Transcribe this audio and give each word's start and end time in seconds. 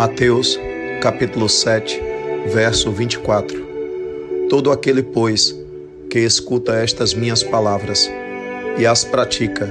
Mateus, 0.00 0.58
capítulo 1.02 1.46
7, 1.46 2.00
verso 2.54 2.90
24. 2.90 4.48
Todo 4.48 4.72
aquele, 4.72 5.02
pois, 5.02 5.54
que 6.08 6.20
escuta 6.20 6.74
estas 6.82 7.12
minhas 7.12 7.42
palavras 7.42 8.10
e 8.78 8.86
as 8.86 9.04
pratica, 9.04 9.70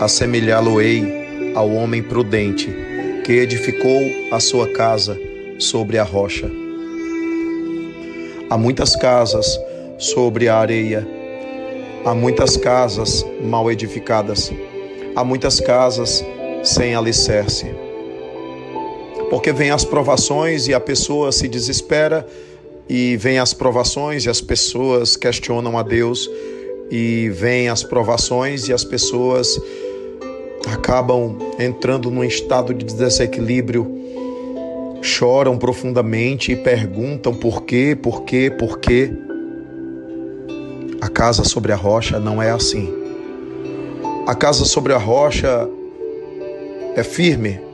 assemelhá-lo-ei 0.00 1.52
ao 1.54 1.70
homem 1.70 2.02
prudente 2.02 2.68
que 3.24 3.34
edificou 3.34 4.00
a 4.32 4.40
sua 4.40 4.66
casa 4.72 5.16
sobre 5.56 5.98
a 5.98 6.02
rocha. 6.02 6.50
Há 8.50 8.58
muitas 8.58 8.96
casas 8.96 9.56
sobre 9.98 10.48
a 10.48 10.56
areia, 10.56 11.06
há 12.04 12.12
muitas 12.12 12.56
casas 12.56 13.24
mal 13.40 13.70
edificadas, 13.70 14.52
há 15.14 15.22
muitas 15.22 15.60
casas 15.60 16.24
sem 16.64 16.96
alicerce. 16.96 17.91
Porque 19.32 19.50
vem 19.50 19.70
as 19.70 19.82
provações 19.82 20.68
e 20.68 20.74
a 20.74 20.78
pessoa 20.78 21.32
se 21.32 21.48
desespera, 21.48 22.26
e 22.86 23.16
vem 23.16 23.38
as 23.38 23.54
provações 23.54 24.26
e 24.26 24.28
as 24.28 24.42
pessoas 24.42 25.16
questionam 25.16 25.78
a 25.78 25.82
Deus, 25.82 26.28
e 26.90 27.30
vem 27.30 27.70
as 27.70 27.82
provações 27.82 28.68
e 28.68 28.74
as 28.74 28.84
pessoas 28.84 29.58
acabam 30.70 31.38
entrando 31.58 32.10
num 32.10 32.22
estado 32.22 32.74
de 32.74 32.84
desequilíbrio, 32.84 33.90
choram 35.00 35.56
profundamente 35.56 36.52
e 36.52 36.56
perguntam 36.56 37.32
por 37.32 37.62
quê, 37.62 37.96
por 37.96 38.24
quê, 38.24 38.50
por 38.50 38.80
quê. 38.80 39.14
A 41.00 41.08
casa 41.08 41.42
sobre 41.42 41.72
a 41.72 41.76
rocha 41.76 42.20
não 42.20 42.42
é 42.42 42.50
assim. 42.50 42.92
A 44.26 44.34
casa 44.34 44.66
sobre 44.66 44.92
a 44.92 44.98
rocha 44.98 45.66
é 46.94 47.02
firme. 47.02 47.71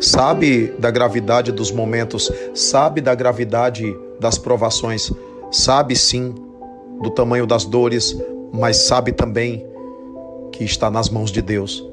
Sabe 0.00 0.72
da 0.78 0.90
gravidade 0.90 1.52
dos 1.52 1.70
momentos, 1.70 2.30
sabe 2.54 3.00
da 3.00 3.14
gravidade 3.14 3.96
das 4.20 4.38
provações, 4.38 5.10
sabe 5.50 5.96
sim 5.96 6.34
do 7.02 7.10
tamanho 7.10 7.46
das 7.46 7.64
dores, 7.64 8.16
mas 8.52 8.76
sabe 8.76 9.12
também 9.12 9.66
que 10.52 10.64
está 10.64 10.90
nas 10.90 11.08
mãos 11.08 11.30
de 11.30 11.42
Deus. 11.42 11.84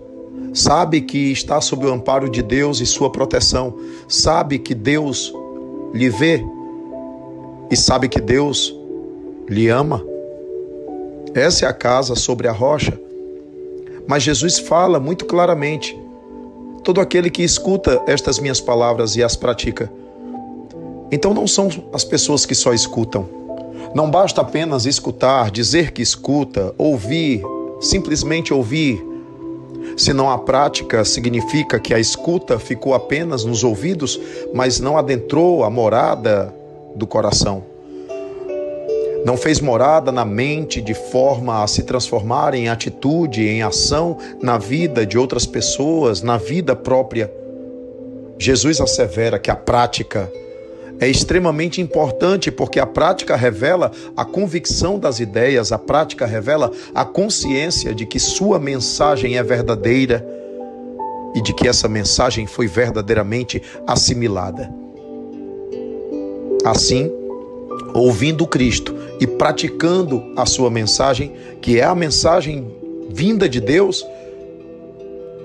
Sabe 0.53 1.01
que 1.01 1.31
está 1.31 1.59
sob 1.59 1.85
o 1.85 1.91
amparo 1.91 2.29
de 2.29 2.43
Deus 2.43 2.79
e 2.79 2.85
sua 2.85 3.11
proteção. 3.11 3.75
Sabe 4.07 4.59
que 4.59 4.75
Deus 4.75 5.33
lhe 5.93 6.09
vê 6.09 6.43
e 7.71 7.75
sabe 7.75 8.07
que 8.07 8.21
Deus 8.21 8.73
lhe 9.49 9.67
ama. 9.69 10.05
Essa 11.33 11.65
é 11.65 11.69
a 11.69 11.73
casa 11.73 12.15
sobre 12.15 12.47
a 12.47 12.51
rocha. 12.51 12.99
Mas 14.07 14.23
Jesus 14.23 14.59
fala 14.59 14.99
muito 14.99 15.25
claramente: 15.25 15.97
todo 16.83 16.99
aquele 16.99 17.29
que 17.29 17.43
escuta 17.43 18.01
estas 18.07 18.39
minhas 18.39 18.59
palavras 18.59 19.15
e 19.15 19.23
as 19.23 19.35
pratica. 19.35 19.91
Então 21.11 21.33
não 21.33 21.47
são 21.47 21.69
as 21.93 22.03
pessoas 22.03 22.45
que 22.45 22.53
só 22.53 22.73
escutam. 22.73 23.27
Não 23.95 24.09
basta 24.09 24.41
apenas 24.41 24.85
escutar, 24.85 25.51
dizer 25.51 25.91
que 25.91 26.01
escuta, 26.01 26.73
ouvir, 26.77 27.41
simplesmente 27.79 28.53
ouvir. 28.53 29.03
Senão 29.95 30.29
a 30.29 30.37
prática 30.37 31.05
significa 31.05 31.79
que 31.79 31.93
a 31.93 31.99
escuta 31.99 32.57
ficou 32.57 32.93
apenas 32.93 33.43
nos 33.43 33.63
ouvidos, 33.63 34.19
mas 34.53 34.79
não 34.79 34.97
adentrou 34.97 35.63
a 35.63 35.69
morada 35.69 36.53
do 36.95 37.05
coração 37.05 37.72
não 39.25 39.37
fez 39.37 39.59
morada 39.59 40.11
na 40.11 40.25
mente 40.25 40.81
de 40.81 40.93
forma 40.93 41.63
a 41.63 41.67
se 41.67 41.83
transformar 41.83 42.53
em 42.53 42.67
atitude, 42.67 43.47
em 43.47 43.63
ação 43.63 44.17
na 44.41 44.57
vida 44.57 45.05
de 45.05 45.17
outras 45.17 45.45
pessoas, 45.45 46.21
na 46.21 46.37
vida 46.37 46.75
própria. 46.75 47.31
Jesus 48.37 48.81
assevera 48.81 49.39
que 49.39 49.49
a 49.49 49.55
prática 49.55 50.29
é 50.99 51.07
extremamente 51.07 51.81
importante 51.81 52.51
porque 52.51 52.79
a 52.79 52.85
prática 52.85 53.35
revela 53.35 53.91
a 54.15 54.25
convicção 54.25 54.99
das 54.99 55.19
ideias, 55.19 55.71
a 55.71 55.79
prática 55.79 56.25
revela 56.25 56.71
a 56.93 57.05
consciência 57.05 57.93
de 57.93 58.05
que 58.05 58.19
sua 58.19 58.59
mensagem 58.59 59.37
é 59.37 59.43
verdadeira 59.43 60.25
e 61.33 61.41
de 61.41 61.53
que 61.53 61.67
essa 61.67 61.87
mensagem 61.87 62.45
foi 62.45 62.67
verdadeiramente 62.67 63.61
assimilada. 63.87 64.69
Assim, 66.63 67.11
ouvindo 67.93 68.45
Cristo 68.47 69.02
e 69.23 69.27
praticando 69.27 70.33
a 70.35 70.45
sua 70.45 70.69
mensagem, 70.69 71.31
que 71.61 71.79
é 71.79 71.83
a 71.85 71.95
mensagem 71.95 72.67
vinda 73.09 73.47
de 73.47 73.61
Deus, 73.61 74.05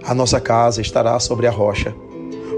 a 0.02 0.12
nossa 0.12 0.40
casa 0.40 0.80
estará 0.80 1.20
sobre 1.20 1.46
a 1.46 1.50
rocha. 1.52 1.94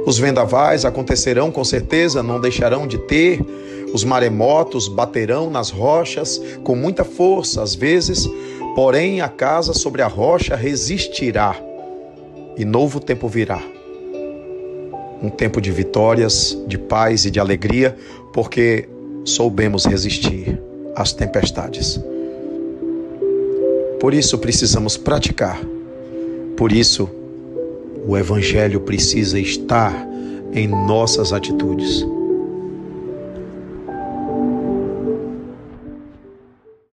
Os 0.06 0.18
vendavais 0.18 0.86
acontecerão 0.86 1.50
com 1.50 1.62
certeza, 1.62 2.22
não 2.22 2.40
deixarão 2.40 2.86
de 2.86 2.96
ter. 2.96 3.44
Os 3.92 4.02
maremotos 4.02 4.88
baterão 4.88 5.50
nas 5.50 5.68
rochas 5.68 6.40
com 6.64 6.74
muita 6.74 7.04
força, 7.04 7.62
às 7.62 7.74
vezes, 7.74 8.26
porém 8.74 9.20
a 9.20 9.28
casa 9.28 9.74
sobre 9.74 10.00
a 10.00 10.06
rocha 10.06 10.56
resistirá 10.56 11.54
e 12.56 12.64
novo 12.64 12.98
tempo 12.98 13.28
virá. 13.28 13.60
Um 15.22 15.28
tempo 15.28 15.60
de 15.60 15.70
vitórias, 15.70 16.56
de 16.66 16.78
paz 16.78 17.26
e 17.26 17.30
de 17.30 17.38
alegria, 17.38 17.94
porque 18.32 18.88
soubemos 19.22 19.84
resistir 19.84 20.69
às 21.00 21.12
tempestades. 21.12 22.00
Por 23.98 24.14
isso 24.14 24.38
precisamos 24.38 24.96
praticar. 24.96 25.60
Por 26.56 26.72
isso 26.72 27.08
o 28.06 28.16
Evangelho 28.16 28.80
precisa 28.80 29.38
estar 29.38 29.94
em 30.52 30.66
nossas 30.66 31.32
atitudes. 31.32 32.04